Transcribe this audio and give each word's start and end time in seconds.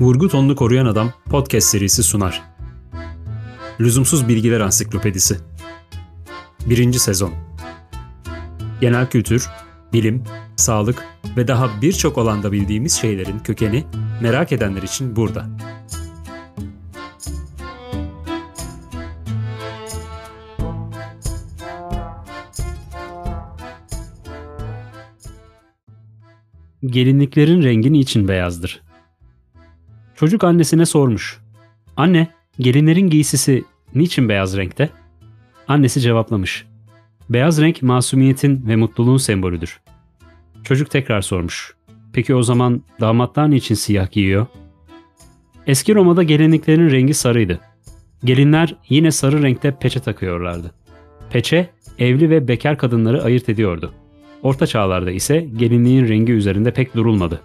Vurgu 0.00 0.28
Tonlu 0.28 0.56
Koruyan 0.56 0.86
Adam 0.86 1.12
podcast 1.30 1.68
serisi 1.68 2.02
sunar. 2.02 2.42
Lüzumsuz 3.80 4.28
Bilgiler 4.28 4.60
Ansiklopedisi 4.60 5.36
1. 6.66 6.92
Sezon 6.92 7.32
Genel 8.80 9.10
kültür, 9.10 9.48
bilim, 9.92 10.24
sağlık 10.56 11.04
ve 11.36 11.48
daha 11.48 11.82
birçok 11.82 12.18
alanda 12.18 12.52
bildiğimiz 12.52 12.92
şeylerin 12.92 13.38
kökeni 13.38 13.84
merak 14.22 14.52
edenler 14.52 14.82
için 14.82 15.16
burada. 15.16 15.46
Gelinliklerin 26.86 27.62
rengi 27.62 27.92
niçin 27.92 28.28
beyazdır? 28.28 28.93
Çocuk 30.14 30.44
annesine 30.44 30.86
sormuş. 30.86 31.40
Anne, 31.96 32.28
gelinlerin 32.58 33.10
giysisi 33.10 33.64
niçin 33.94 34.28
beyaz 34.28 34.56
renkte? 34.56 34.90
Annesi 35.68 36.00
cevaplamış. 36.00 36.66
Beyaz 37.30 37.60
renk 37.60 37.82
masumiyetin 37.82 38.68
ve 38.68 38.76
mutluluğun 38.76 39.16
sembolüdür. 39.16 39.80
Çocuk 40.64 40.90
tekrar 40.90 41.20
sormuş. 41.20 41.74
Peki 42.12 42.34
o 42.34 42.42
zaman 42.42 42.82
damatlar 43.00 43.50
niçin 43.50 43.74
siyah 43.74 44.10
giyiyor? 44.10 44.46
Eski 45.66 45.94
Roma'da 45.94 46.22
gelinliklerin 46.22 46.90
rengi 46.90 47.14
sarıydı. 47.14 47.60
Gelinler 48.24 48.76
yine 48.88 49.10
sarı 49.10 49.42
renkte 49.42 49.78
peçe 49.78 50.00
takıyorlardı. 50.00 50.74
Peçe, 51.30 51.70
evli 51.98 52.30
ve 52.30 52.48
bekar 52.48 52.78
kadınları 52.78 53.22
ayırt 53.22 53.48
ediyordu. 53.48 53.92
Orta 54.42 54.66
çağlarda 54.66 55.10
ise 55.10 55.48
gelinliğin 55.56 56.08
rengi 56.08 56.32
üzerinde 56.32 56.70
pek 56.70 56.94
durulmadı. 56.94 57.40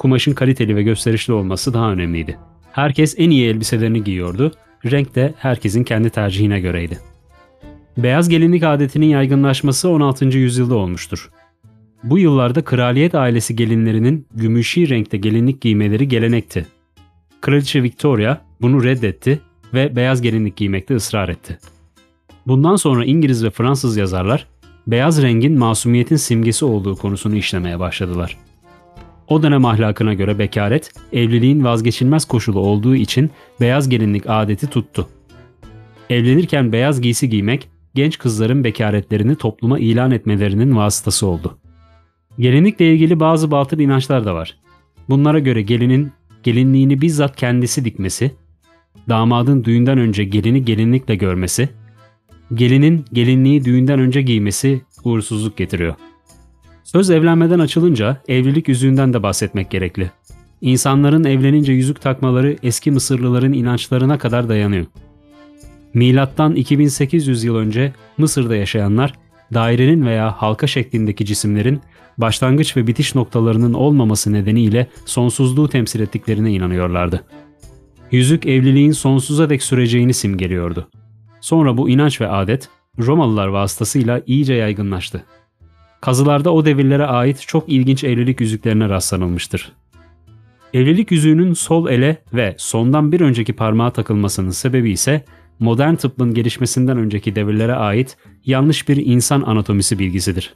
Kumaşın 0.00 0.32
kaliteli 0.32 0.76
ve 0.76 0.82
gösterişli 0.82 1.32
olması 1.32 1.74
daha 1.74 1.92
önemliydi. 1.92 2.38
Herkes 2.72 3.14
en 3.18 3.30
iyi 3.30 3.48
elbiselerini 3.48 4.04
giyiyordu, 4.04 4.52
renk 4.84 5.14
de 5.14 5.34
herkesin 5.38 5.84
kendi 5.84 6.10
tercihine 6.10 6.60
göreydi. 6.60 6.98
Beyaz 7.96 8.28
gelinlik 8.28 8.62
adetinin 8.62 9.06
yaygınlaşması 9.06 9.88
16. 9.88 10.24
yüzyılda 10.24 10.74
olmuştur. 10.74 11.30
Bu 12.04 12.18
yıllarda 12.18 12.64
kraliyet 12.64 13.14
ailesi 13.14 13.56
gelinlerinin 13.56 14.26
gümüşi 14.34 14.88
renkte 14.88 15.16
gelinlik 15.16 15.60
giymeleri 15.60 16.08
gelenekti. 16.08 16.66
Kraliçe 17.40 17.82
Victoria 17.82 18.38
bunu 18.60 18.84
reddetti 18.84 19.40
ve 19.74 19.96
beyaz 19.96 20.22
gelinlik 20.22 20.56
giymekte 20.56 20.94
ısrar 20.94 21.28
etti. 21.28 21.58
Bundan 22.46 22.76
sonra 22.76 23.04
İngiliz 23.04 23.44
ve 23.44 23.50
Fransız 23.50 23.96
yazarlar 23.96 24.46
beyaz 24.86 25.22
rengin 25.22 25.58
masumiyetin 25.58 26.16
simgesi 26.16 26.64
olduğu 26.64 26.96
konusunu 26.96 27.36
işlemeye 27.36 27.78
başladılar. 27.78 28.36
O 29.30 29.42
dönem 29.42 29.64
ahlakına 29.64 30.14
göre 30.14 30.38
bekaret, 30.38 30.92
evliliğin 31.12 31.64
vazgeçilmez 31.64 32.24
koşulu 32.24 32.60
olduğu 32.60 32.96
için 32.96 33.30
beyaz 33.60 33.88
gelinlik 33.88 34.24
adeti 34.26 34.66
tuttu. 34.66 35.08
Evlenirken 36.10 36.72
beyaz 36.72 37.00
giysi 37.00 37.28
giymek, 37.28 37.68
genç 37.94 38.18
kızların 38.18 38.64
bekaretlerini 38.64 39.36
topluma 39.36 39.78
ilan 39.78 40.10
etmelerinin 40.10 40.76
vasıtası 40.76 41.26
oldu. 41.26 41.58
Gelinlikle 42.38 42.92
ilgili 42.92 43.20
bazı 43.20 43.50
batıl 43.50 43.78
inançlar 43.78 44.24
da 44.24 44.34
var. 44.34 44.56
Bunlara 45.08 45.38
göre 45.38 45.62
gelinin 45.62 46.12
gelinliğini 46.42 47.00
bizzat 47.00 47.36
kendisi 47.36 47.84
dikmesi, 47.84 48.30
damadın 49.08 49.64
düğünden 49.64 49.98
önce 49.98 50.24
gelini 50.24 50.64
gelinlikle 50.64 51.14
görmesi, 51.14 51.68
gelinin 52.54 53.04
gelinliği 53.12 53.64
düğünden 53.64 53.98
önce 53.98 54.22
giymesi 54.22 54.82
uğursuzluk 55.04 55.56
getiriyor. 55.56 55.94
Söz 56.84 57.10
evlenmeden 57.10 57.58
açılınca 57.58 58.22
evlilik 58.28 58.68
yüzüğünden 58.68 59.12
de 59.12 59.22
bahsetmek 59.22 59.70
gerekli. 59.70 60.10
İnsanların 60.60 61.24
evlenince 61.24 61.72
yüzük 61.72 62.00
takmaları 62.00 62.56
eski 62.62 62.90
Mısırlıların 62.90 63.52
inançlarına 63.52 64.18
kadar 64.18 64.48
dayanıyor. 64.48 64.86
Milattan 65.94 66.54
2800 66.54 67.44
yıl 67.44 67.56
önce 67.56 67.92
Mısır'da 68.18 68.56
yaşayanlar 68.56 69.14
dairenin 69.54 70.06
veya 70.06 70.32
halka 70.32 70.66
şeklindeki 70.66 71.24
cisimlerin 71.24 71.80
başlangıç 72.18 72.76
ve 72.76 72.86
bitiş 72.86 73.14
noktalarının 73.14 73.72
olmaması 73.72 74.32
nedeniyle 74.32 74.86
sonsuzluğu 75.04 75.68
temsil 75.68 76.00
ettiklerine 76.00 76.52
inanıyorlardı. 76.52 77.24
Yüzük 78.10 78.46
evliliğin 78.46 78.92
sonsuza 78.92 79.50
dek 79.50 79.62
süreceğini 79.62 80.14
simgeliyordu. 80.14 80.88
Sonra 81.40 81.76
bu 81.76 81.90
inanç 81.90 82.20
ve 82.20 82.28
adet 82.28 82.68
Romalılar 82.98 83.46
vasıtasıyla 83.46 84.22
iyice 84.26 84.54
yaygınlaştı. 84.54 85.24
Kazılarda 86.00 86.52
o 86.52 86.64
devirlere 86.64 87.04
ait 87.04 87.40
çok 87.40 87.68
ilginç 87.68 88.04
evlilik 88.04 88.40
yüzüklerine 88.40 88.88
rastlanılmıştır. 88.88 89.72
Evlilik 90.74 91.10
yüzüğünün 91.10 91.52
sol 91.52 91.88
ele 91.88 92.22
ve 92.34 92.54
sondan 92.58 93.12
bir 93.12 93.20
önceki 93.20 93.52
parmağa 93.52 93.90
takılmasının 93.90 94.50
sebebi 94.50 94.90
ise 94.90 95.24
modern 95.58 95.94
tıbbın 95.94 96.34
gelişmesinden 96.34 96.98
önceki 96.98 97.36
devirlere 97.36 97.74
ait 97.74 98.16
yanlış 98.46 98.88
bir 98.88 98.96
insan 98.96 99.42
anatomisi 99.42 99.98
bilgisidir. 99.98 100.54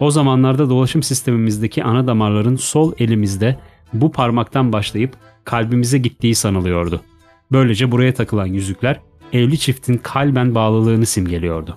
O 0.00 0.10
zamanlarda 0.10 0.70
dolaşım 0.70 1.02
sistemimizdeki 1.02 1.84
ana 1.84 2.06
damarların 2.06 2.56
sol 2.56 2.92
elimizde 2.98 3.58
bu 3.92 4.12
parmaktan 4.12 4.72
başlayıp 4.72 5.16
kalbimize 5.44 5.98
gittiği 5.98 6.34
sanılıyordu. 6.34 7.00
Böylece 7.52 7.92
buraya 7.92 8.14
takılan 8.14 8.46
yüzükler 8.46 9.00
evli 9.32 9.58
çiftin 9.58 9.96
kalben 9.96 10.54
bağlılığını 10.54 11.06
simgeliyordu. 11.06 11.76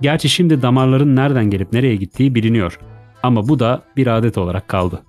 Gerçi 0.00 0.28
şimdi 0.28 0.62
damarların 0.62 1.16
nereden 1.16 1.50
gelip 1.50 1.72
nereye 1.72 1.96
gittiği 1.96 2.34
biliniyor 2.34 2.78
ama 3.22 3.48
bu 3.48 3.58
da 3.58 3.82
bir 3.96 4.06
adet 4.06 4.38
olarak 4.38 4.68
kaldı. 4.68 5.02